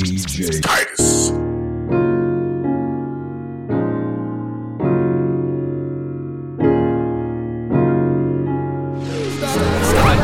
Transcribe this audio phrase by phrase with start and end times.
[0.00, 1.30] DJ Titus.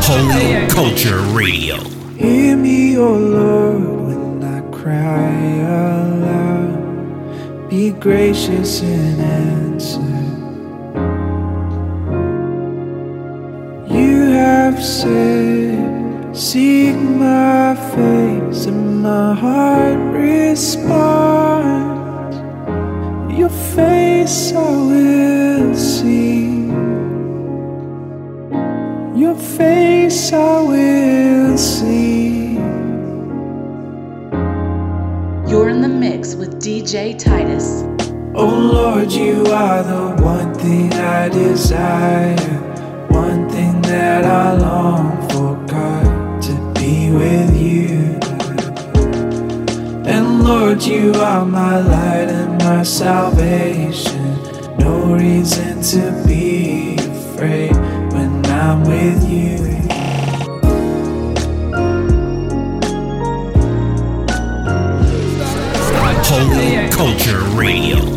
[0.08, 1.76] Holy Culture Radio.
[2.16, 7.68] Hear me, O Lord, when I cry aloud.
[7.68, 10.00] Be gracious and answer.
[13.92, 18.15] You have said, Seek my face,
[18.66, 21.86] and my heart responds.
[23.38, 26.66] Your face I will see.
[29.18, 32.54] Your face I will see.
[35.50, 37.84] You're in the mix with DJ Titus.
[38.34, 42.36] Oh Lord, you are the one thing I desire,
[43.08, 45.15] one thing that I long
[50.46, 54.38] Lord, you are my light and my salvation,
[54.78, 57.74] no reason to be afraid
[58.12, 59.56] when I'm with you.
[66.28, 68.15] Holy Culture Radio.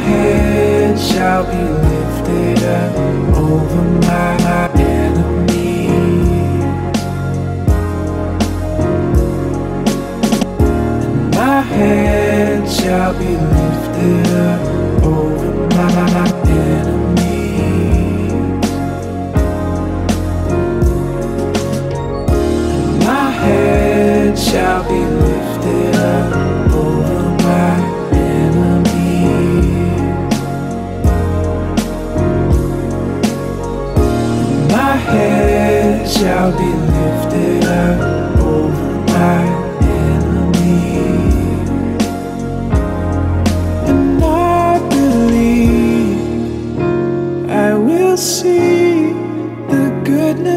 [0.00, 2.96] My head shall be lifted up
[3.36, 4.89] over my enemy.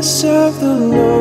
[0.03, 1.12] Of the Lord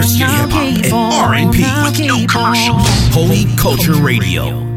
[0.00, 2.88] Christian hip hop and R&B with no commercials.
[3.12, 4.69] Holy Culture Radio.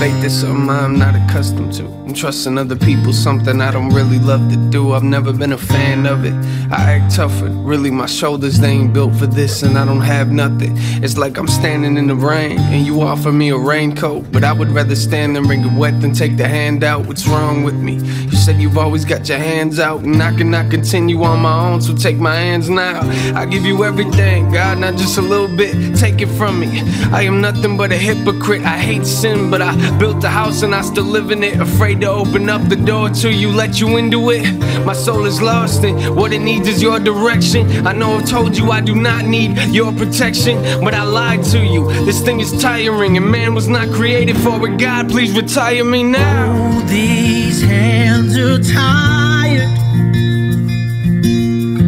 [0.00, 1.84] Faith is something I'm not accustomed to.
[1.84, 4.92] I'm trusting other people, something I don't really love to do.
[4.92, 6.32] I've never been a fan of it.
[6.72, 10.00] I act tough, but really my shoulders they ain't built for this, and I don't
[10.00, 10.72] have nothing.
[11.04, 14.54] It's like I'm standing in the rain, and you offer me a raincoat, but I
[14.54, 17.04] would rather stand and get wet than take the hand out.
[17.04, 17.96] What's wrong with me?
[17.96, 21.82] You said you've always got your hands out, and I cannot continue on my own,
[21.82, 23.02] so take my hands now.
[23.38, 25.94] I give you everything, God, not just a little bit.
[25.94, 26.80] Take it from me.
[27.12, 28.62] I am nothing but a hypocrite.
[28.62, 31.60] I hate sin, but I built a house and I still live in it.
[31.60, 34.44] Afraid to open up the door to you, let you into it.
[34.84, 37.86] My soul is lost, and what it needs is your direction.
[37.86, 41.58] I know I've told you I do not need your protection, but I lied to
[41.58, 41.88] you.
[42.04, 44.78] This thing is tiring, and man was not created for it.
[44.78, 46.54] God, please retire me now.
[46.56, 49.68] Oh, these hands are tired.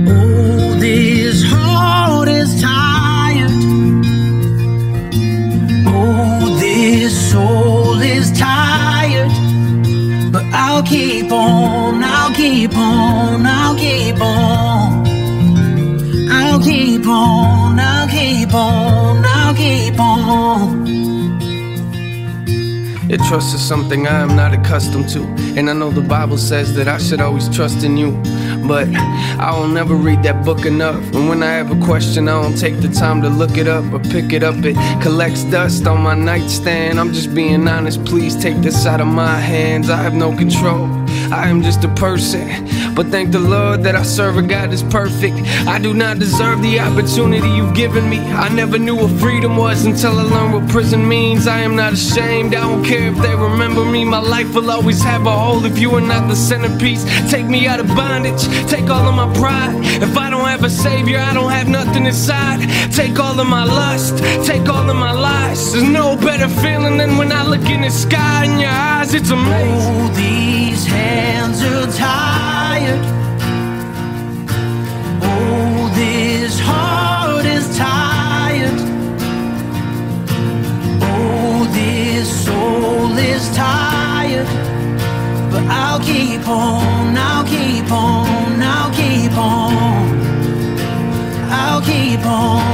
[0.08, 2.91] Oh, this heart is tired.
[8.42, 9.32] tired,
[10.32, 15.06] but I'll keep on, I'll keep on, I'll keep on.
[16.30, 19.01] I'll keep on, I'll keep on.
[23.12, 25.22] Your trust is something I am not accustomed to.
[25.58, 28.12] And I know the Bible says that I should always trust in you.
[28.66, 31.04] But I never read that book enough.
[31.12, 33.84] And when I have a question, I don't take the time to look it up
[33.92, 34.54] or pick it up.
[34.64, 36.98] It collects dust on my nightstand.
[36.98, 38.02] I'm just being honest.
[38.06, 39.90] Please take this out of my hands.
[39.90, 41.01] I have no control.
[41.32, 42.46] I am just a person.
[42.94, 45.36] But thank the Lord that I serve a God that's perfect.
[45.66, 48.18] I do not deserve the opportunity you've given me.
[48.18, 51.46] I never knew what freedom was until I learned what prison means.
[51.46, 52.54] I am not ashamed.
[52.54, 54.04] I don't care if they remember me.
[54.04, 57.02] My life will always have a hole if you are not the centerpiece.
[57.30, 58.42] Take me out of bondage.
[58.68, 59.74] Take all of my pride.
[60.02, 62.60] If I don't have a savior, I don't have nothing inside.
[62.92, 64.18] Take all of my lust.
[64.46, 65.72] Take all of my lies.
[65.72, 69.14] There's no better feeling than when I look in the sky in your eyes.
[69.14, 69.80] It's amazing.
[69.80, 71.21] Oh, these hands
[71.82, 73.04] are tired.
[75.22, 78.78] Oh, this heart is tired.
[81.02, 84.46] Oh, this soul is tired.
[85.50, 90.22] But I'll keep on, I'll keep on, I'll keep on.
[91.50, 92.71] I'll keep on,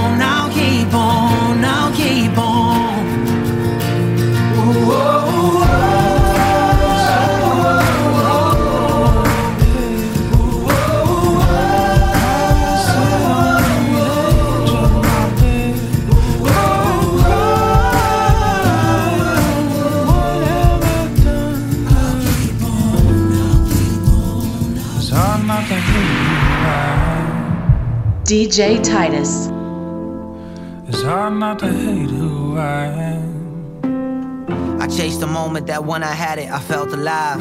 [28.28, 29.46] DJ Titus.
[29.46, 30.84] who I am.
[30.86, 34.82] It's hard not to hate who I am.
[34.82, 37.38] I chased the moment that when I had it, I felt alive.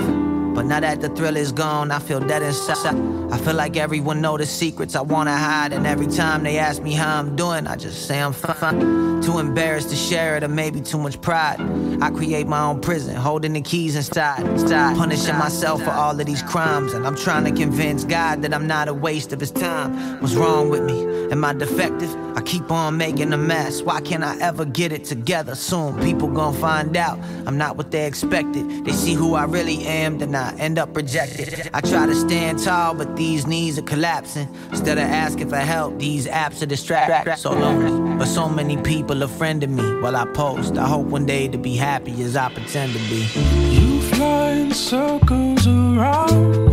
[0.55, 2.95] But now that the thrill is gone, I feel dead inside.
[3.33, 6.81] I feel like everyone know the secrets I wanna hide, and every time they ask
[6.81, 9.16] me how I'm doing, I just say I'm fine.
[9.27, 11.59] Too embarrassed to share it, or maybe too much pride.
[12.01, 16.25] I create my own prison, holding the keys inside, inside, punishing myself for all of
[16.25, 19.51] these crimes, and I'm trying to convince God that I'm not a waste of His
[19.51, 20.21] time.
[20.21, 21.29] What's wrong with me?
[21.29, 22.15] Am I defective?
[22.37, 23.81] I keep on making a mess.
[23.81, 25.99] Why can't I ever get it together soon?
[25.99, 28.85] People gon' find out I'm not what they expected.
[28.85, 31.69] They see who I really am, then I end up rejected.
[31.73, 34.47] I try to stand tall, but these knees are collapsing.
[34.69, 37.39] Instead of asking for help, these apps are distract.
[37.39, 40.77] So lonely, but so many people are friending me while I post.
[40.77, 43.27] I hope one day to be happy as I pretend to be.
[43.73, 46.66] You fly in circles around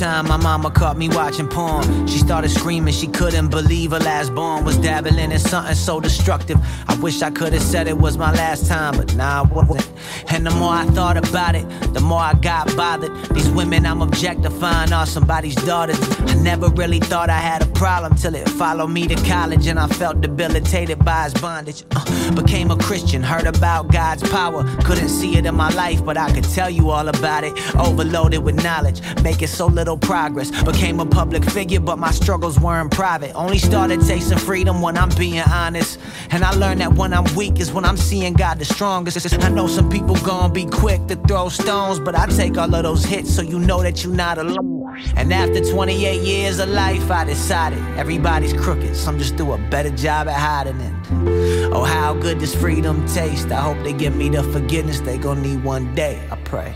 [0.00, 2.06] time my mama caught me watching porn.
[2.06, 6.56] She started screaming, she couldn't believe her last born was dabbling in something so destructive.
[6.88, 9.86] I wish I could have said it was my last time, but nah, wasn't.
[10.30, 13.14] And the more I thought about it, the more I got bothered.
[13.34, 15.98] These women I'm objectifying are somebody's daughters.
[16.20, 19.78] I never really thought I had a problem till it followed me to college and
[19.78, 21.84] I felt debilitated by his bondage.
[21.96, 24.64] Uh, became a Christian, heard about God's power.
[24.84, 27.52] Couldn't see it in my life, but I could tell you all about it.
[27.76, 30.50] Overloaded with knowledge, making so little progress.
[30.62, 33.32] Became a public figure, but my struggles weren't private.
[33.34, 35.98] Only started tasting freedom when I'm being honest.
[36.30, 39.20] And I learned that when I'm weak is when I'm seeing God the strongest.
[39.42, 42.82] I know some people gonna be quick to throw stones, but I take all of
[42.82, 45.02] those hits so you know that you're not alone.
[45.16, 49.90] And after 28 years of life, I decided everybody's crooked, some just do a better
[49.90, 51.72] job at hiding it.
[51.72, 53.50] Oh, how good does freedom taste?
[53.50, 56.20] I hope they give me the forgiveness they gonna need one day.
[56.30, 56.74] I pray.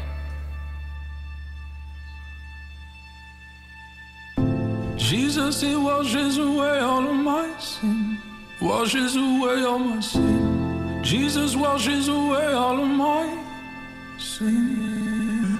[4.96, 8.18] Jesus, it washes away all of my sin.
[8.62, 11.00] Washes away all my sin.
[11.02, 13.43] Jesus washes away all of my
[14.24, 15.58] sin.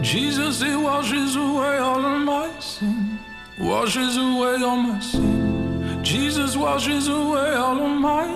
[0.00, 3.18] Jesus, it washes away all of my sin.
[3.60, 6.02] Washes away all my sin.
[6.02, 8.26] Jesus washes away all of my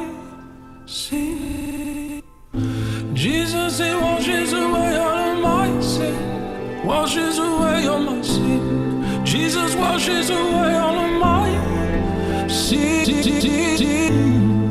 [0.84, 2.22] sin.
[3.14, 6.84] Jesus, it washes away all of my sin.
[6.84, 9.24] Washes away all my sin.
[9.24, 13.06] Jesus washes away all of my sin.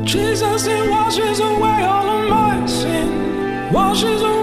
[0.04, 3.72] Jesus, it washes away all of my sin.
[3.72, 4.41] Washes away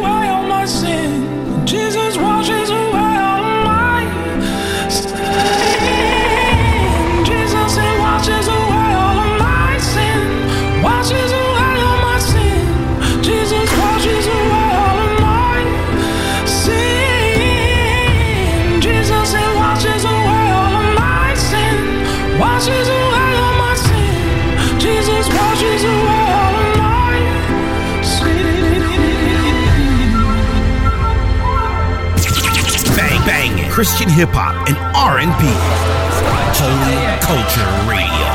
[33.79, 35.31] Christian hip hop and R&B.
[36.59, 38.28] Holy Culture Radio.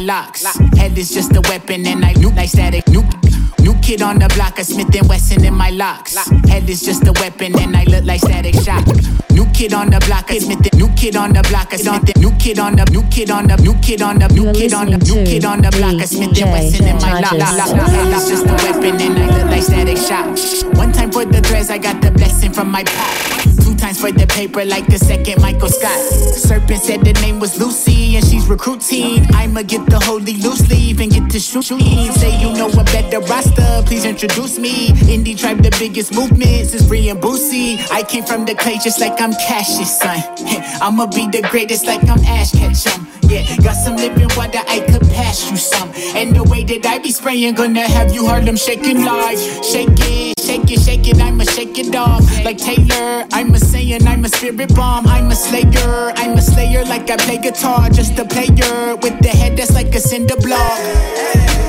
[0.00, 0.44] Locks.
[0.76, 2.84] Head is just a weapon and I nuke like static.
[2.86, 3.12] Nuke.
[3.60, 6.16] New kid on the block, a Smith and Wesson in my locks.
[6.48, 8.84] Head is just a weapon and I look like static shock.
[9.30, 10.74] New kid on the block, a Smith.
[10.74, 12.16] New kid on the block, a Smith.
[12.16, 14.90] New kid on the new kid on the new kid on the new kid on
[14.90, 17.70] the new kid on the block, a Smith and Wesson in my locks.
[17.70, 20.26] Head is just a weapon and I look like static shock.
[20.76, 23.51] One time for the threads, I got the blessing from my pop.
[24.02, 25.96] For the paper, like the second Michael Scott.
[26.34, 29.24] Serpent said the name was Lucy, and she's recruiting.
[29.32, 32.10] I'ma get the holy loose leaf and get to shooting.
[32.14, 34.88] Say you know a better roster, please introduce me.
[35.06, 37.78] Indie tribe, the biggest movements since free and Boosie.
[37.92, 40.18] I came from the clay just like I'm Cassius, son.
[40.82, 43.06] I'ma be the greatest like I'm Ash Ketchum.
[43.32, 45.90] Yeah, got some living water, I could pass you some.
[46.14, 50.70] And the way that I be spraying, gonna have you Harlem shaking like shaking shake
[50.70, 52.22] it, shake it, I'ma shake it off.
[52.44, 56.84] Like Taylor, I'm a saying, I'm a spirit bomb, I'm a slayer, I'm a slayer
[56.84, 61.61] like I play guitar, just a player with the head that's like a cinder block.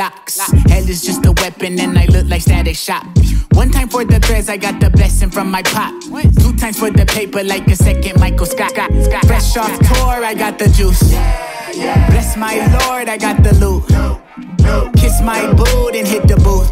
[0.00, 0.38] Locks.
[0.70, 3.06] Hell is just a weapon and I look like static shock.
[3.52, 5.92] One time for the threads, I got the blessing from my pop.
[6.42, 8.72] Two times for the paper, like a second Michael Scott.
[9.26, 11.10] Fresh off tour, I got the juice.
[12.12, 13.84] Bless my Lord, I got the loot.
[14.96, 16.70] Kiss my boot and hit the booth.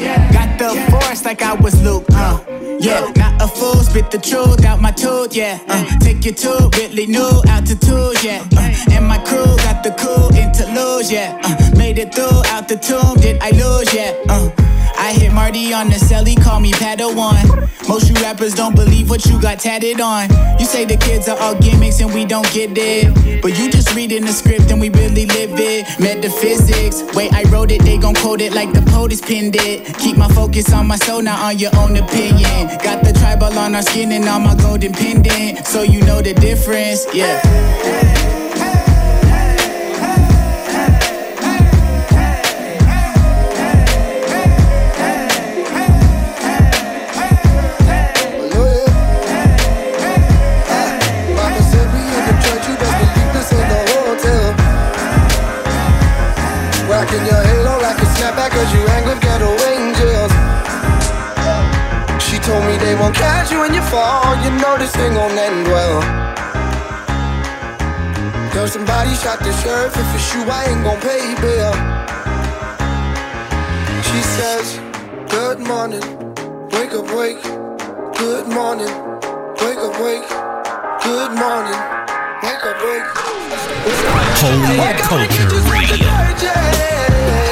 [0.00, 2.04] Got the force like I was Luke.
[2.12, 2.40] Uh.
[2.80, 5.58] Yeah, not a fool, spit the truth out my tooth, yeah.
[5.68, 8.42] Uh, take you to really new altitude, yeah.
[8.56, 11.38] Uh, and my crew got the cool interlude, yeah.
[11.44, 14.16] Uh, made it through out the tomb, did I lose, yeah.
[14.30, 14.48] Uh,
[15.00, 17.68] I hit Marty on the celly, call me Padawan.
[17.88, 20.28] Most you rappers don't believe what you got tatted on.
[20.60, 23.40] You say the kids are all gimmicks and we don't get it.
[23.40, 25.86] But you just reading the script and we really live it.
[25.98, 29.86] Metaphysics, way I wrote it, they gon' quote it like the POTUS pinned it.
[29.98, 32.68] Keep my focus on my soul, not on your own opinion.
[32.84, 35.66] Got the tribal on our skin and on my golden pendant.
[35.66, 38.19] So you know the difference, yeah.
[63.90, 66.00] fall, you know this ain't gon' end well.
[68.52, 69.96] Girl, somebody shot the sheriff.
[69.96, 71.74] If it's you, I ain't gon' pay bail.
[74.08, 74.66] She says,
[75.34, 76.04] Good morning,
[76.74, 77.42] wake up, wake.
[78.22, 78.92] Good morning,
[79.62, 80.28] wake up, wake.
[81.02, 81.80] Good morning,
[82.46, 83.08] wake up, wake.
[84.42, 87.49] Holy Culture Radio.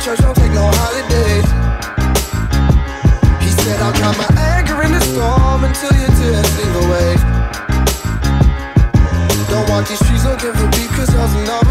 [0.00, 1.44] church don't take no holidays.
[3.44, 7.16] He said, I'll count my anger in the storm until your tears sing away.
[9.50, 11.69] Don't want these streets looking for beef, cause was another.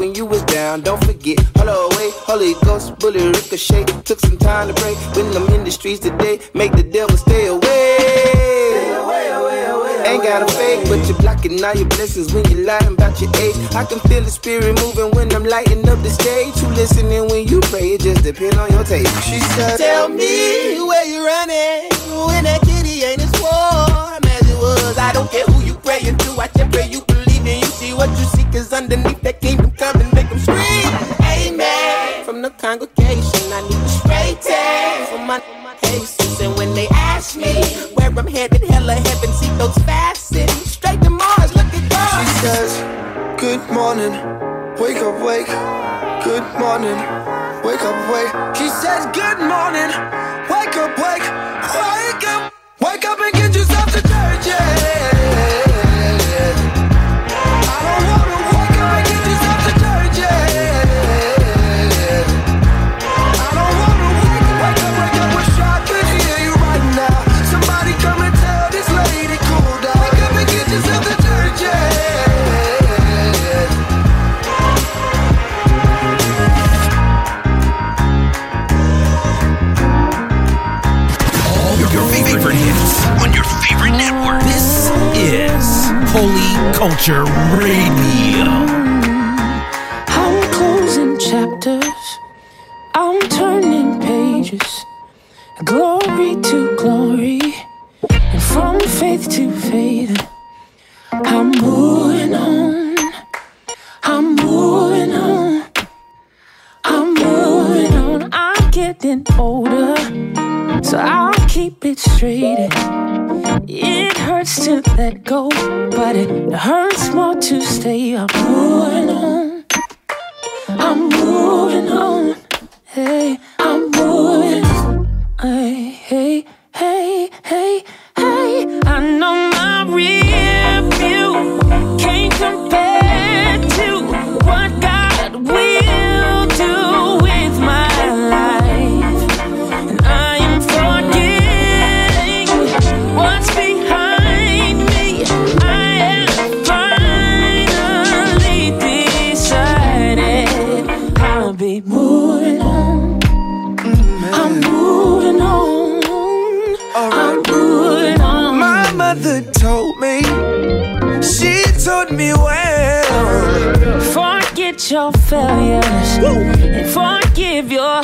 [0.00, 0.80] when you was down.
[0.80, 3.84] Don't forget, hello, away, Holy Ghost, bully, ricochet.
[4.08, 7.96] Took some time to break when them streets today make the devil stay away.
[10.08, 13.30] Ain't got a fake, but you're blocking all your blessings when you're lying about your
[13.36, 13.54] age.
[13.76, 16.56] I can feel the spirit moving when I'm lighting up the stage.
[16.62, 19.12] You listening when you pray, it just depends on your taste.
[19.28, 21.92] She said, Tell me where you running
[22.26, 24.96] when that kitty ain't as warm as it was.
[24.96, 27.60] I don't care who you praying to, I just pray you believe in.
[27.60, 29.49] You see what you seek is underneath that kitty.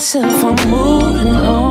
[0.07, 1.66] myself, I'm moving on.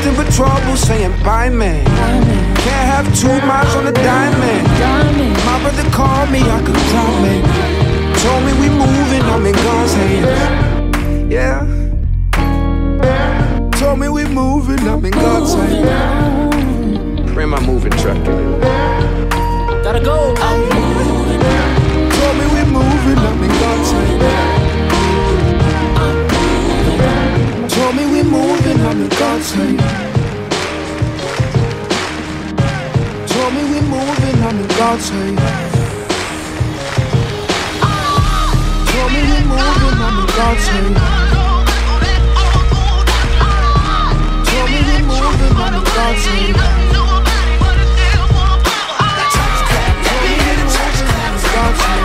[0.00, 1.84] Nothing but trouble saying bye, man.
[1.84, 4.66] Can't have two miles on a diamond.
[5.44, 7.42] My brother called me, I could call me.
[8.22, 11.30] Told me we moving, I'm in God's hands.
[11.30, 11.66] Yeah.
[13.72, 17.30] Told me we moving, I'm in God's hands.
[17.34, 18.60] Bring my moving truck in.
[19.82, 20.34] Gotta go.
[20.34, 20.60] Told
[22.38, 24.69] me we moving, I'm in God's hands.
[27.90, 29.82] Told me we're moving, I'm in God's hands.
[33.32, 35.40] Told me we're moving, I'm in God's hands.
[38.92, 40.98] Told me we're moving, I'm in God's hands.
[44.46, 46.70] Told me we're moving, I'm in God's hands.
[51.82, 51.99] Give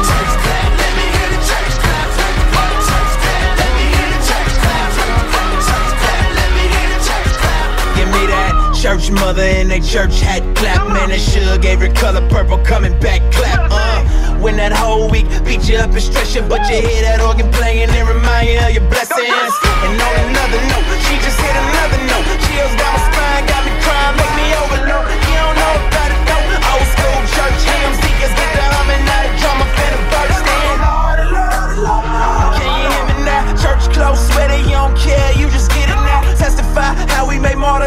[8.86, 10.86] church mother in a church hat clap.
[10.94, 13.66] Man, that sure gave her color purple coming back clap.
[13.74, 14.06] Uh,
[14.38, 17.50] when that whole week beat you up and stress you, but you hear that organ
[17.50, 19.54] playing and remind you of your blessings.
[19.82, 22.30] And on another note, she just hit another note.
[22.46, 25.10] Chills down my spine, got me crying, make me overload.
[25.18, 26.46] You don't know about it though.
[26.70, 29.02] Old school church hymns, seekers get the humming,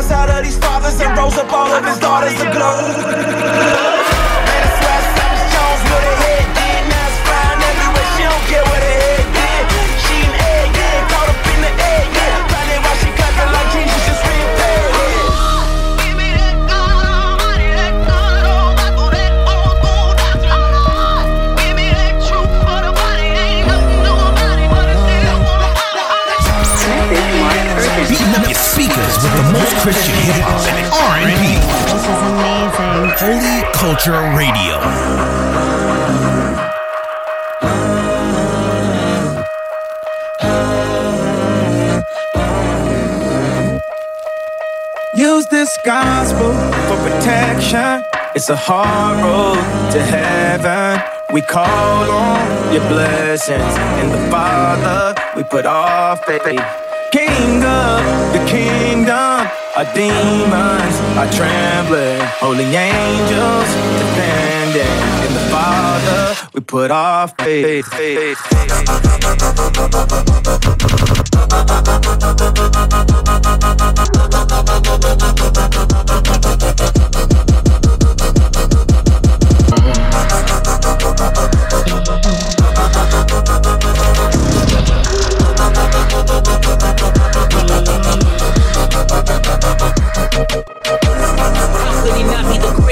[0.06, 4.07] we out of these fathers and rose up all of his daughters to glory.
[29.88, 31.56] Christian hip hop and R&B.
[31.88, 33.08] This is amazing.
[33.16, 34.76] Holy Culture Radio.
[45.16, 46.52] Use this gospel
[46.86, 48.04] for protection.
[48.34, 51.00] It's a hard road to heaven.
[51.32, 53.74] We call on your blessings.
[54.02, 56.60] In the Father, we put our faith.
[57.10, 59.47] King of the kingdom,
[59.78, 62.20] our demons are trembling.
[62.40, 63.68] Holy angels
[64.00, 64.98] defending.
[65.24, 67.86] In the Father, we put our faith.
[67.86, 68.38] faith,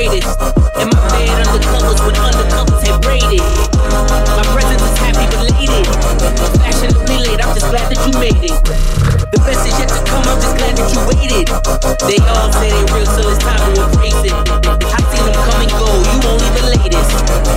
[0.08, 0.38] greatest?
[0.38, 3.42] My bed undercovers undercovers have raided.
[4.36, 5.86] My presence is happy belated.
[6.62, 8.56] Fashionably late, I'm just glad that you made it.
[9.32, 11.46] The best is yet to come, I'm just glad that you waited.
[12.06, 14.34] They all say they real, so it's time to embrace it.
[14.34, 17.10] I seen them come and go, you only the latest.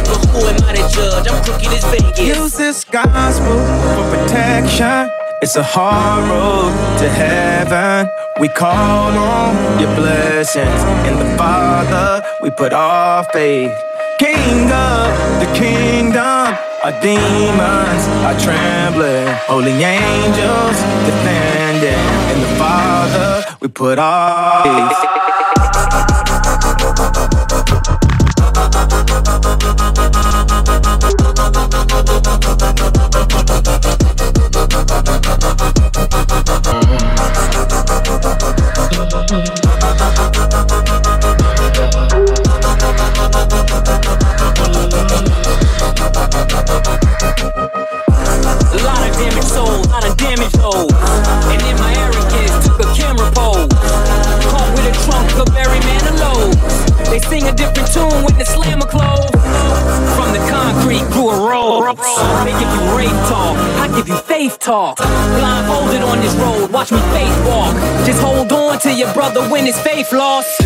[0.09, 1.27] But who am I to judge?
[1.27, 2.19] I'm crooked as Vegas.
[2.19, 3.57] Use this gospel
[3.93, 5.18] for protection.
[5.41, 8.11] It's a hard road to heaven.
[8.41, 10.81] We call on your blessings.
[11.07, 13.71] In the Father, we put our faith.
[14.19, 15.07] King of
[15.39, 19.33] the kingdom, our demons are trembling.
[19.47, 22.03] Holy angels defending.
[22.33, 25.19] In the Father, we put our faith.
[69.33, 70.58] Brother when his faith lost.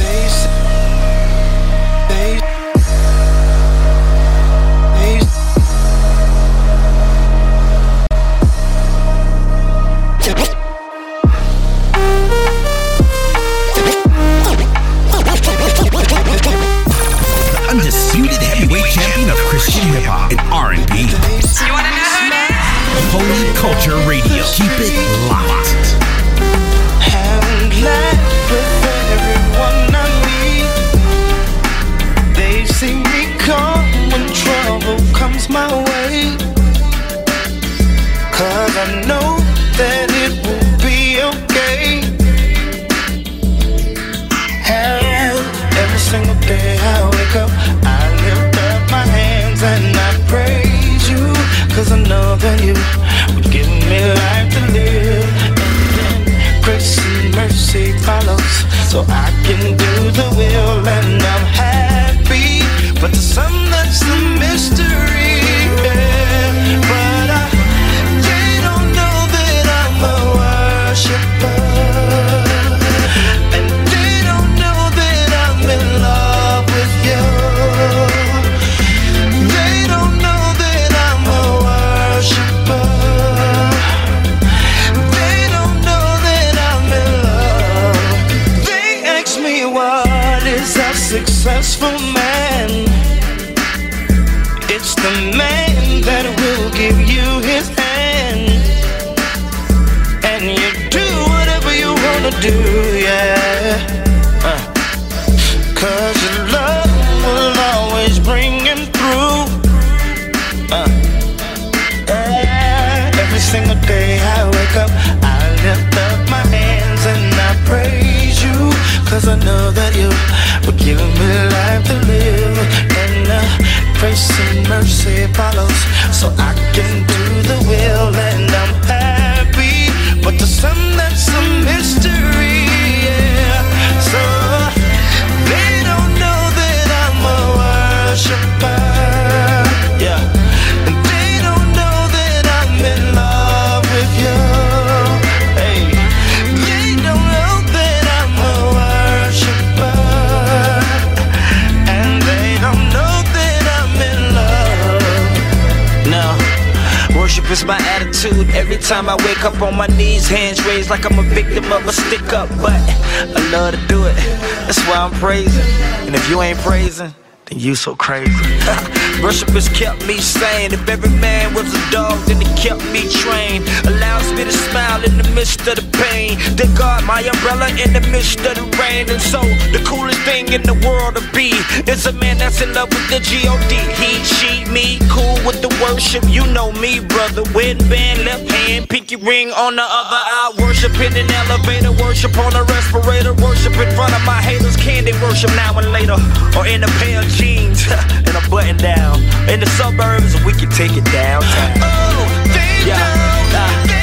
[166.53, 167.13] Ain't praising,
[167.45, 168.31] then you so crazy.
[169.23, 170.73] Worship has kept me sane.
[170.73, 173.65] If every man was a dog, then it kept me trained.
[173.87, 176.37] Allows me to smile in the midst of the pain.
[176.55, 179.09] Then God, my umbrella in the midst of the rain.
[179.09, 181.53] And so, the coolest thing in the world to be
[181.89, 183.73] is a man that's in love with the G-O-D.
[184.01, 186.23] He, she, me, cool with the worship.
[186.27, 187.43] You know me, brother.
[187.53, 190.21] Wedding band, left hand, pinky ring on the other.
[190.41, 194.77] I worship in an elevator, worship on a respirator, worship in front of my haters,
[194.77, 196.13] candy worship now and later.
[196.55, 199.17] Or in a pair of jeans and a button down.
[199.49, 201.73] In the suburbs, we can take it downtown.
[201.81, 203.01] Oh, they Yeah.
[203.01, 204.02] don't, Ah, they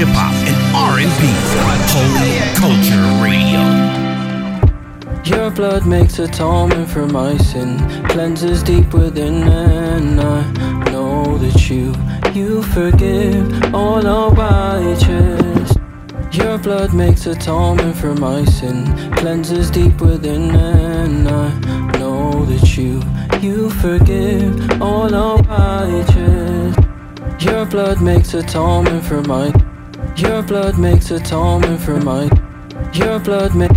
[0.00, 1.26] hip hop and R&B
[1.92, 3.60] Holy Culture Radio.
[5.24, 7.76] Your blood makes atonement for my sin,
[8.08, 11.94] cleanses deep within, and I know that you,
[12.32, 15.76] you forgive all unrighteous.
[16.32, 18.86] Your blood makes atonement for my sin,
[19.16, 23.02] cleanses deep within, and I know that you,
[23.46, 26.74] you forgive all unrighteous.
[27.44, 29.52] Your blood makes atonement for my,
[30.20, 32.28] your blood makes atonement for my,
[32.92, 33.74] your blood makes.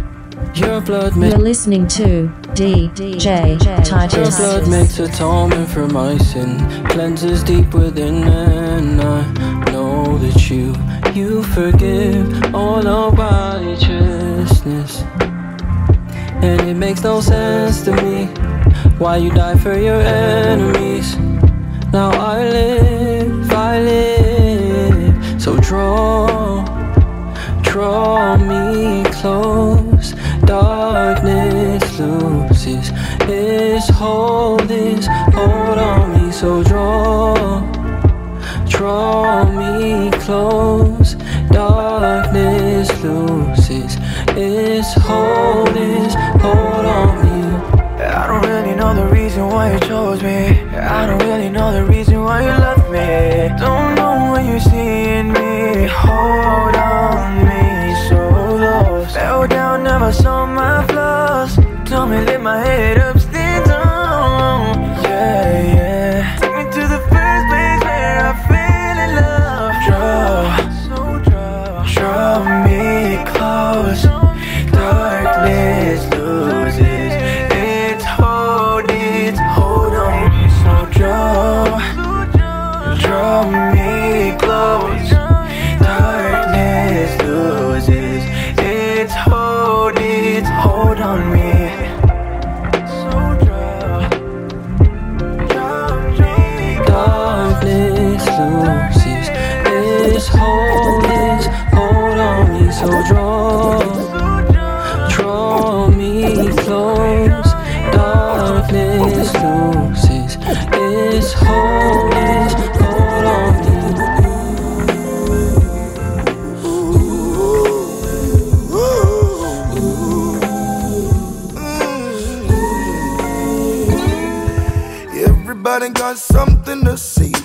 [0.56, 2.93] Your blood makes You're listening to DJ
[4.13, 10.75] Your blood makes atonement for my sin, cleanses deep within, and I know that you,
[11.13, 15.01] you forgive all unrighteousness.
[16.43, 18.25] And it makes no sense to me
[18.99, 21.15] why you die for your enemies.
[21.91, 24.33] Now I live, I live.
[25.74, 26.64] Draw,
[27.64, 30.14] draw me close.
[30.46, 36.32] Darkness loses its hold, its hold on me.
[36.32, 37.34] So draw,
[38.70, 41.16] draw me close.
[41.50, 43.98] Darkness loses
[44.38, 47.48] its hold, its hold on me.
[47.98, 50.50] I don't really know the reason why you chose me.
[50.78, 53.58] I don't really know the reason why you love me.
[53.58, 55.53] Don't know what you're seeing me.
[60.54, 61.56] My flaws.
[61.86, 63.23] Told me lift my head up,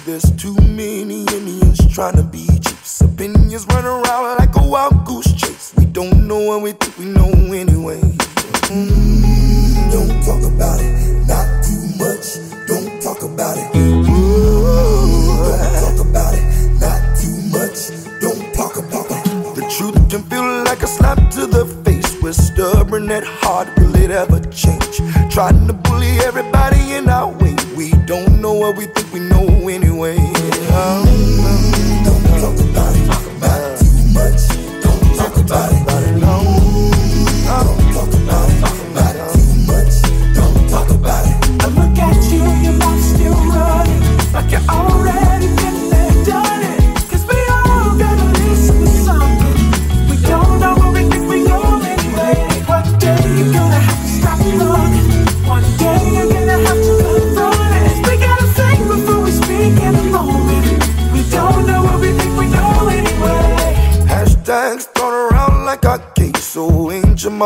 [0.09, 3.03] There's too many Indians trying to be chiefs.
[3.03, 5.75] Opinions run around like a wild goose chase.
[5.77, 8.01] We don't know what we think we know anyway.
[8.73, 10.95] Mm, don't talk about it,
[11.29, 12.41] not too much.
[12.67, 13.77] Don't talk about it.
[13.77, 14.07] Ooh,
[15.45, 16.45] don't talk about it,
[16.81, 17.93] not too much.
[18.23, 19.57] Don't talk about it.
[19.57, 22.17] The truth can feel like a slap to the face.
[22.23, 25.03] We're stubborn at heart, will it ever change?
[25.31, 27.55] Trying to bully everybody in our way.
[27.77, 29.88] We don't know what we think we know anyway.
[30.01, 31.28] Um, don't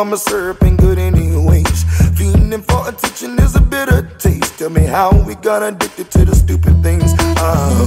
[0.04, 1.84] mama syruping good anyways?
[2.18, 4.58] Feeling for attention is a bitter taste.
[4.58, 7.12] Tell me how we got addicted to the stupid things.
[7.38, 7.86] Um,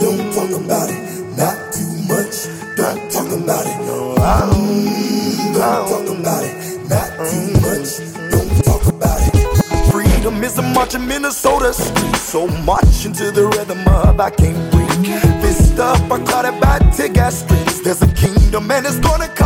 [0.00, 1.02] don't talk about it,
[1.36, 2.48] not too much.
[2.78, 4.16] Don't talk about it, no.
[4.24, 6.54] Um, don't talk about it,
[6.88, 7.88] not too much.
[8.32, 9.92] Don't talk about it.
[9.92, 12.22] Freedom is a march in Minnesota streets.
[12.22, 15.42] So march into the rhythm of I can't breathe.
[15.42, 17.82] Fist up, I caught it by Tig gas streets.
[17.82, 19.41] There's a kingdom and it's gonna cost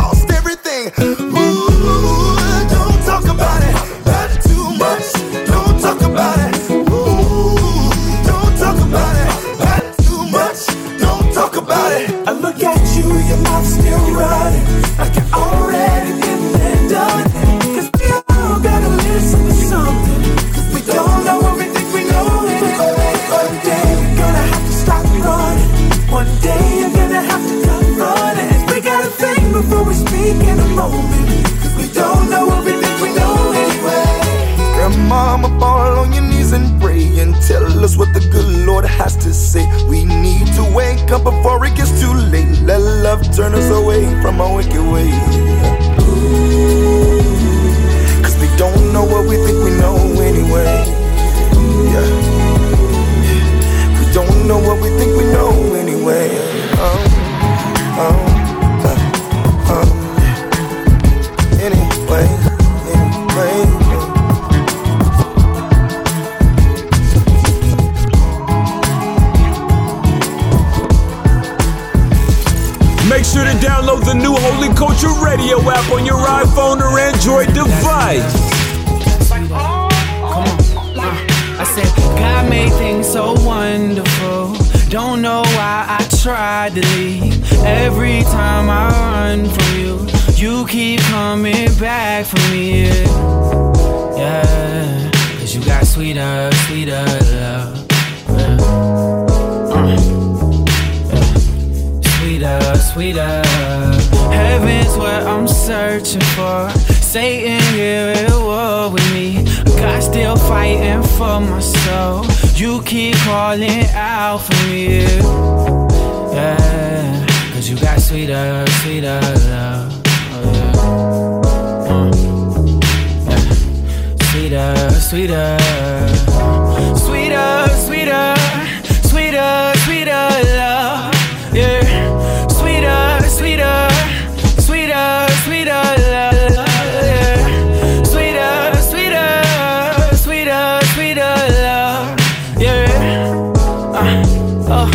[143.99, 144.91] Uh, uh.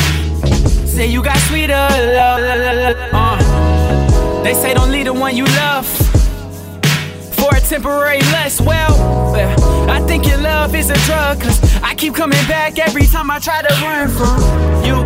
[0.86, 2.96] Say you got sweeter love.
[3.12, 4.42] Uh.
[4.44, 5.86] They say don't leave the one you love
[7.34, 8.61] for a temporary lust.
[8.61, 8.94] Well,
[9.90, 13.40] I think your love is a drug, cause I keep coming back every time I
[13.40, 15.03] try to run from you.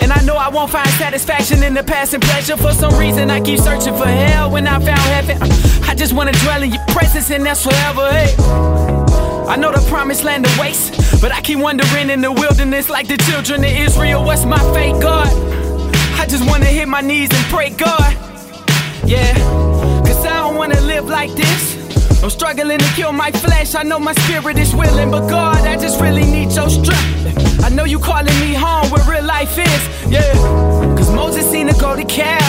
[0.00, 2.56] And I know I won't find satisfaction in the past and pleasure.
[2.56, 5.38] For some reason, I keep searching for hell when I found heaven.
[5.88, 8.12] I just wanna dwell in your presence, and that's forever.
[8.12, 8.34] Hey.
[9.48, 10.90] I know the promised land awaits,
[11.20, 14.24] but I keep wandering in the wilderness like the children of Israel.
[14.24, 15.28] What's my fate, God?
[16.18, 18.12] I just wanna hit my knees and pray, God.
[19.04, 19.34] Yeah,
[20.04, 22.22] cause I don't wanna live like this.
[22.22, 23.74] I'm struggling to kill my flesh.
[23.74, 27.62] I know my spirit is willing, but God, I just really need your strength.
[27.62, 30.10] I know you calling me home where real life is.
[30.10, 30.32] Yeah,
[30.96, 32.40] cause Moses seen her go to Cal.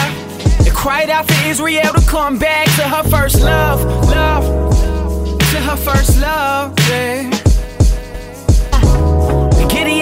[0.66, 4.44] It cried out for Israel to come back to her first love, love,
[5.38, 6.74] to her first love.
[6.88, 7.37] Yeah.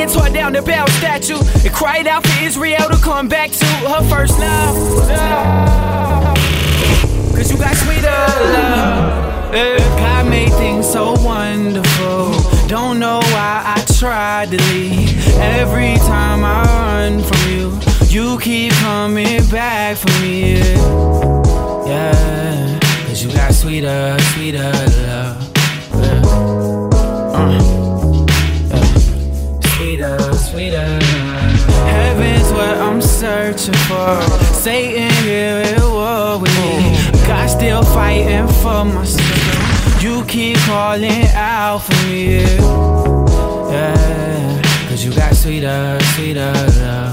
[0.07, 1.39] Gideon tore down the Baal statue.
[1.65, 4.77] and cried out for Israel to come back to her first love.
[7.35, 9.53] Cause you got sweeter love.
[9.99, 12.33] God made things so wonderful.
[12.69, 15.29] Don't know why I tried to leave.
[15.39, 20.55] Every time I run from you, you keep coming back for me.
[21.87, 22.79] Yeah.
[23.07, 25.56] Cause you got sweeter, sweeter love.
[30.57, 30.99] Sweeter.
[31.85, 34.23] Heaven's what I'm searching for.
[34.55, 36.97] Satan here war with me.
[37.27, 40.01] God still fighting for my soul.
[40.01, 42.41] You keep calling out for me.
[43.71, 47.06] Yeah, cause you got sweeter, sweeter love.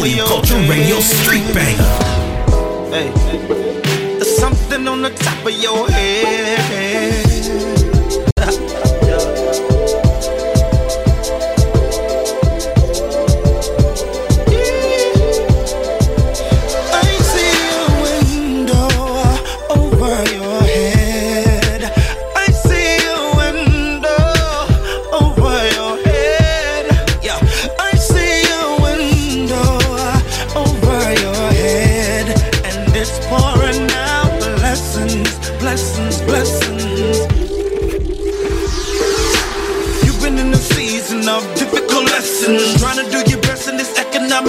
[0.00, 1.82] Holy Culture Radio Street Banger.
[2.88, 3.12] Hey,
[4.16, 7.19] there's something on the top of your head.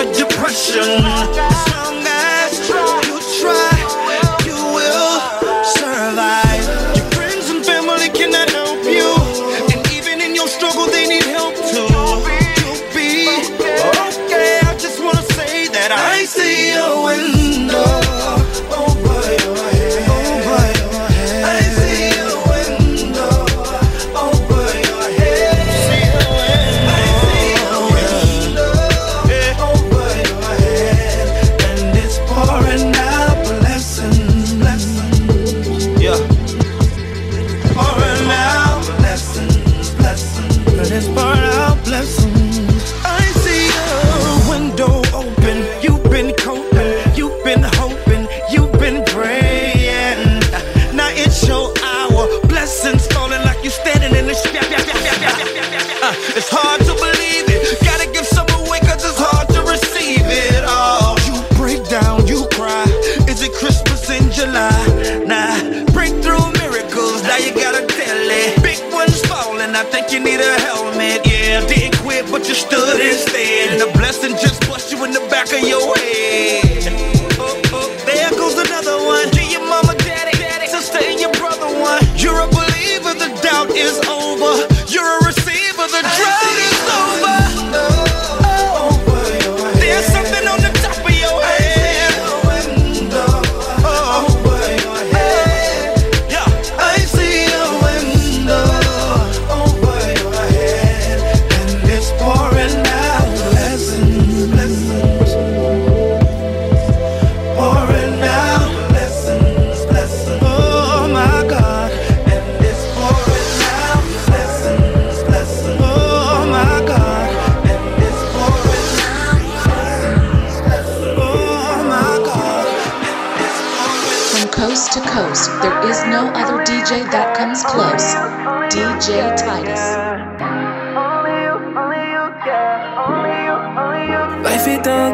[0.05, 1.70] Depression.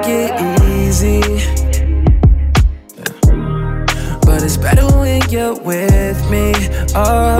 [0.07, 0.31] It
[0.63, 1.21] easy.
[4.25, 6.53] But it's better when you're with me.
[6.95, 7.36] Oh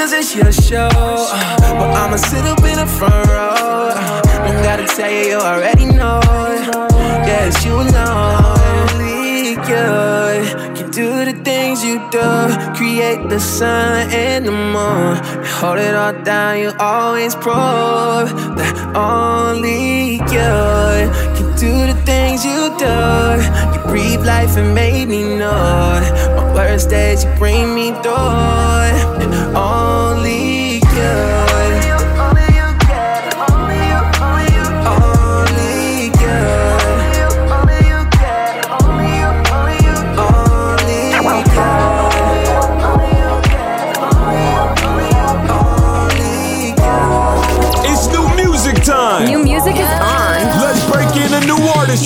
[0.00, 0.88] cause it's your show.
[0.90, 3.90] Uh, but I'ma sit up in the front row.
[3.92, 6.20] Uh, don't gotta tell you, you already know.
[7.26, 8.34] It's you alone.
[8.92, 12.28] Only you can do the things you do.
[12.78, 15.16] Create the sun and the moon.
[15.60, 18.28] Hold it all down, you always prove
[18.58, 21.10] that only you can
[21.56, 22.98] do things you do.
[23.72, 26.00] You breathe life and made me know.
[26.36, 28.90] My worst days, you bring me through.
[29.22, 30.49] And only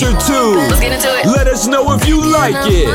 [0.01, 0.55] a new two.
[0.55, 1.25] Let's get into it.
[1.25, 2.85] Let us know if you like it.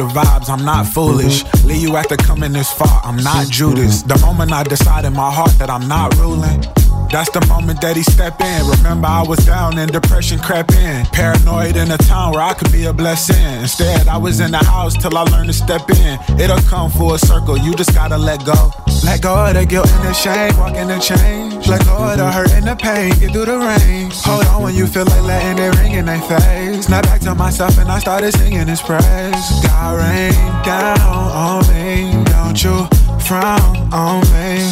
[0.00, 0.48] The vibes?
[0.48, 1.44] I'm not foolish.
[1.64, 3.00] Leave you after coming this far.
[3.04, 4.02] I'm not Judas.
[4.02, 6.79] The moment I decide in my heart that I'm not ruling.
[7.10, 8.66] That's the moment that he step in.
[8.78, 11.04] Remember, I was down and depression crept in.
[11.06, 13.60] Paranoid in a town where I could be a blessing.
[13.60, 16.18] Instead, I was in the house till I learned to step in.
[16.38, 17.58] It'll come full circle.
[17.58, 18.70] You just gotta let go.
[19.04, 20.56] Let go of the guilt and the shame.
[20.56, 21.66] Walk in the change.
[21.66, 23.10] Let go of the hurt and the pain.
[23.18, 24.10] Get through the rain.
[24.24, 26.86] Hold on when you feel like letting it ring in their face.
[26.86, 29.02] Snap back to myself and I started singing his praise.
[29.66, 30.32] God rain
[30.62, 32.22] down on me.
[32.24, 32.86] Don't you
[33.26, 34.62] frown on me.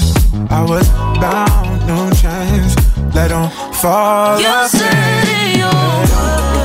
[0.51, 0.89] I was
[1.21, 2.75] bound, no chains.
[3.15, 5.53] Let them fall You off said me.
[5.53, 6.58] in your word,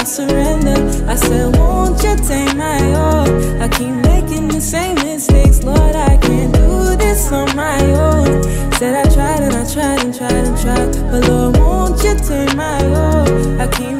[0.00, 1.04] I surrender.
[1.06, 3.60] I said, Won't you take my own?
[3.60, 5.94] I keep making the same mistakes, Lord.
[5.94, 8.42] I can't do this on my own.
[8.78, 12.56] Said I tried and I tried and tried and tried, but Lord, won't you take
[12.56, 13.60] my own?
[13.60, 13.99] I keep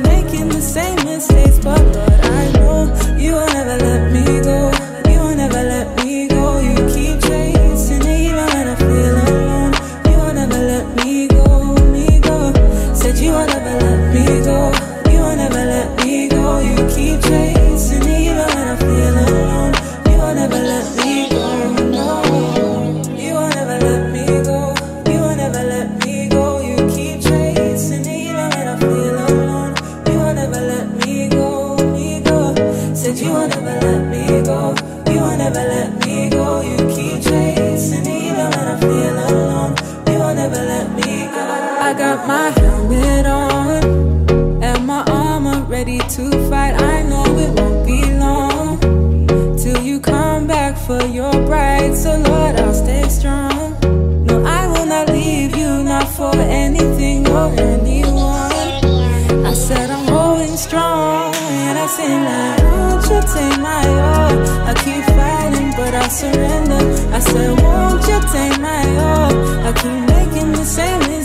[57.60, 59.46] anyone.
[59.46, 64.36] I said I'm going strong, and I say, like won't you take my all?
[64.70, 66.82] I keep fighting, but I surrender.
[67.16, 69.32] I said won't you take my all?
[69.68, 71.19] I keep making the same.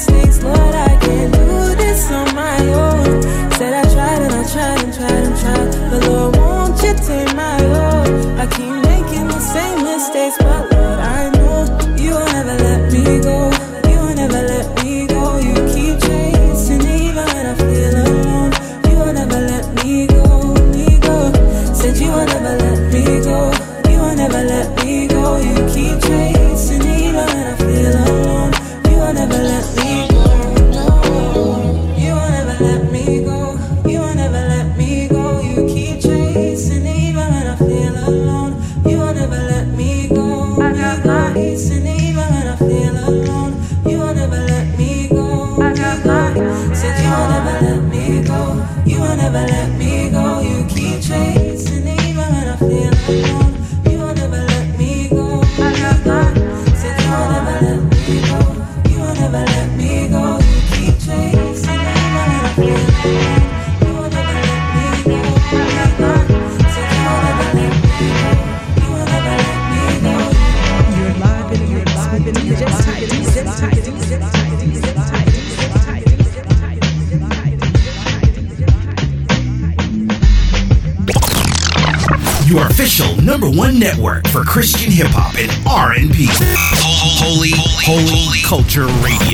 [88.75, 89.24] To Radio.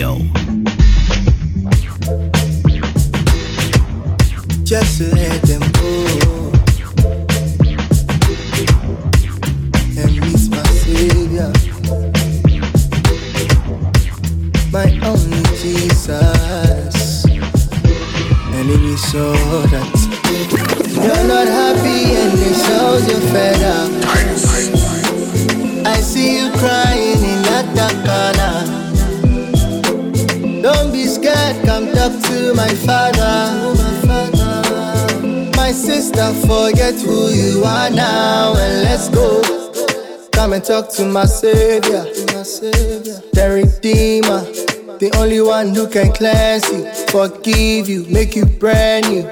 [40.72, 42.04] talk to my savior,
[43.34, 44.40] the redeemer,
[45.00, 49.24] the only one who can cleanse you, forgive you, make you brand new.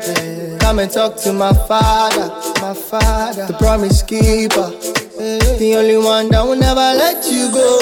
[0.59, 2.27] Come and talk to my father,
[2.59, 4.67] my father, the promise keeper,
[5.57, 7.79] the only one that will never let you go.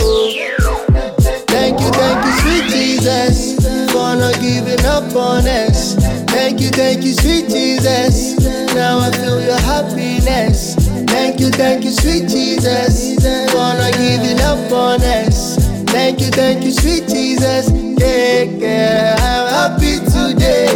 [1.47, 3.55] Thank you, thank you, sweet Jesus,
[3.91, 5.95] for not giving up on us.
[6.30, 8.38] Thank you, thank you, sweet Jesus.
[8.76, 10.86] Now I feel your happiness.
[11.18, 13.15] Thank you, thank you, sweet Jesus.
[13.51, 15.57] Gonna give you love on us.
[15.89, 17.72] Thank you, thank you, sweet Jesus.
[17.72, 20.70] Yeah, yeah, I'm happy today.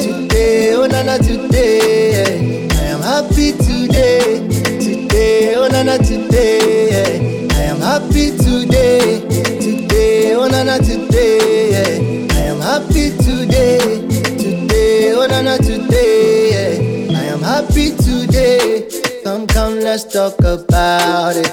[0.00, 2.68] Today, oh nana, today.
[2.70, 4.46] I am happy today.
[4.78, 7.48] Today, oh nana, today.
[7.50, 9.26] I am happy today.
[9.60, 12.28] Today, oh nana, today.
[12.30, 14.06] I am happy today.
[14.38, 17.08] Today, oh nana, today.
[17.10, 18.86] I am happy today
[19.30, 21.46] come, come, let's talk about it.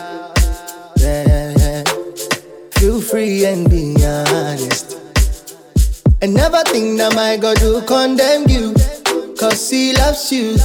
[0.98, 1.84] Yeah, yeah.
[2.72, 4.98] Feel free and be honest.
[6.24, 8.74] And never think that my God will condemn you,
[9.38, 10.58] cause he loves you.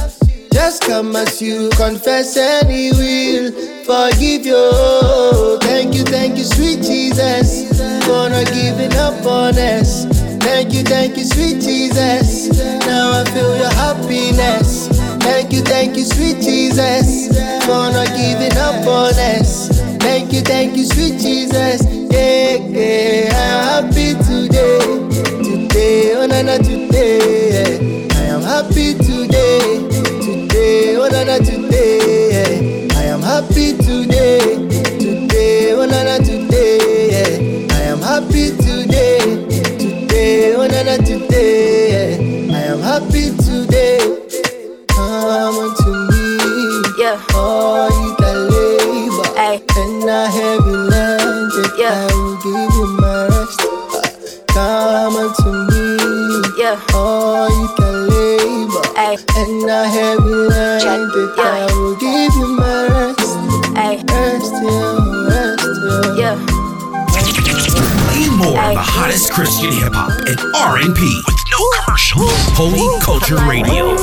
[0.51, 3.51] Just come as you confess and he will
[3.85, 5.59] forgive you.
[5.61, 7.69] Thank you, thank you, sweet Jesus,
[8.07, 10.05] for not giving up on us.
[10.41, 12.57] Thank you, thank you, sweet Jesus.
[12.87, 15.02] Now I feel your happiness.
[15.23, 17.27] Thank you, thank you, sweet Jesus,
[17.65, 19.69] for not giving up on us.
[19.99, 21.83] Thank you, thank you, sweet Jesus.
[22.11, 24.79] Yeah, yeah, I'm happy today.
[25.43, 27.49] Today, oh, nana, today.
[27.53, 28.17] Yeah.
[28.17, 29.89] I am happy today.
[30.21, 32.89] Today, oh, nana, today.
[32.89, 32.97] Yeah.
[32.99, 34.39] I am happy today.
[34.99, 36.77] Today, oh, nana, today.
[37.11, 37.75] Yeah.
[37.75, 39.19] I am happy today.
[39.79, 41.72] Today, oh, nana, today.
[47.13, 47.21] Yeah.
[47.35, 51.71] all you that labor and I heavy landed.
[51.77, 51.93] Yeah.
[51.93, 53.59] I will give you my rest.
[54.49, 55.83] Come unto me,
[56.57, 56.79] Yeah.
[56.95, 61.29] all you that labor and I heavy landed.
[61.37, 63.19] I will give you my rest.
[64.09, 64.97] Rest, yeah,
[65.29, 66.35] rest, yeah.
[68.09, 72.33] Playing more of the hottest Christian hip hop and R&B with no commercials.
[72.57, 73.93] Holy Culture Radio.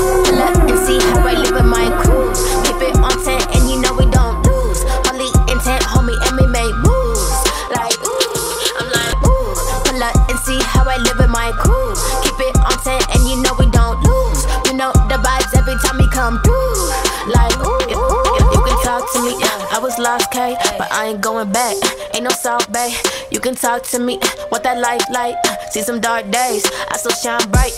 [20.91, 21.77] I ain't going back.
[22.15, 22.95] Ain't no South Bay.
[23.31, 24.19] You can talk to me.
[24.49, 25.37] What that life like?
[25.71, 26.67] See some dark days.
[26.91, 27.73] I still shine bright.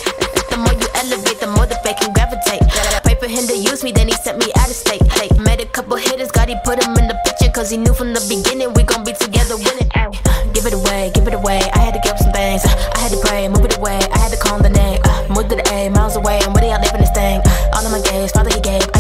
[0.49, 2.63] The more you elevate, the more the fake can gravitate.
[3.05, 5.03] Pray for him to use me, then he sent me out of state.
[5.13, 7.51] Hey, made a couple hitters, God, he put him in the picture.
[7.53, 9.89] Cause he knew from the beginning we gon' be together winning.
[9.95, 11.61] Ay, uh, give it away, give it away.
[11.75, 12.65] I had to give up some things.
[12.65, 14.01] I had to pray, move it away.
[14.13, 15.01] I had to call the name.
[15.29, 16.41] Move to the A, miles away.
[16.41, 17.41] I'm ready out living this thing.
[17.77, 18.92] All of my gaze, Father, he gave.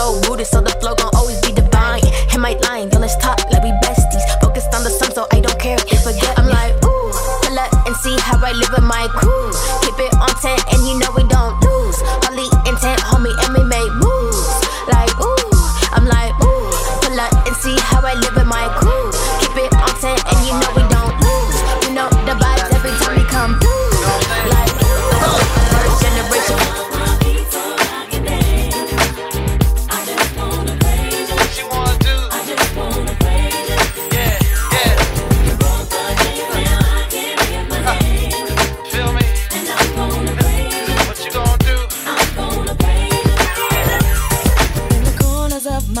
[0.00, 1.19] So rooted, so the flow gon'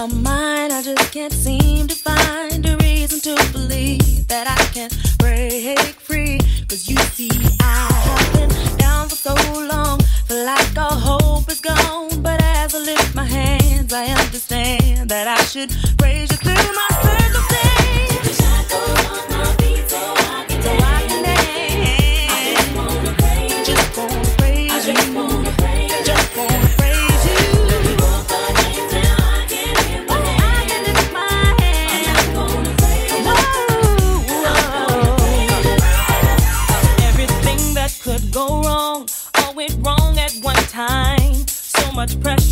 [0.06, 4.88] my mind, I just can't seem to find a reason to believe that I can
[5.18, 6.38] break free.
[6.68, 7.30] Cause you see,
[7.60, 12.22] I have been down for so long, feel like all hope is gone.
[12.22, 16.88] But as I lift my hands, I understand that I should praise you through my
[17.02, 17.49] circumstance.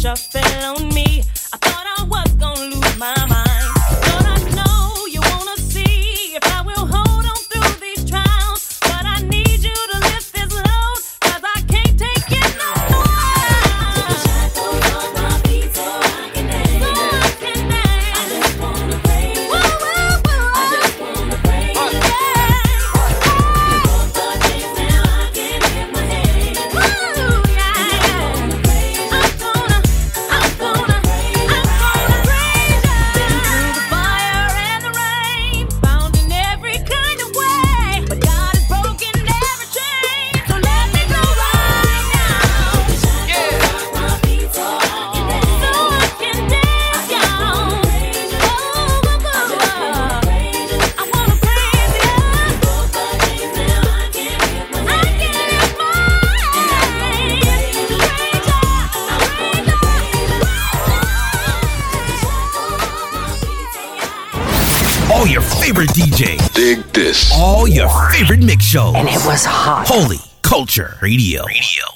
[0.08, 0.97] Pressure fell on me.
[68.68, 68.94] Shows.
[68.96, 69.86] And it was hot.
[69.88, 71.42] Holy Culture Radio.
[71.46, 71.87] Titus